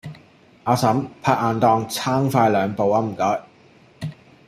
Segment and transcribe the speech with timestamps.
[0.63, 3.39] 阿嬸，拍硬檔撐快兩步吖唔該